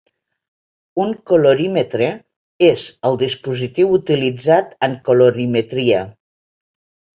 Un 1.03 1.11
colorímetre 1.31 2.07
és 2.69 2.87
el 3.11 3.21
dispositiu 3.25 3.93
utilitzat 3.99 4.75
en 4.91 4.99
colorimetria. 5.13 6.05